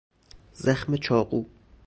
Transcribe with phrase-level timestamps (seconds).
[0.53, 1.45] زخم چاقو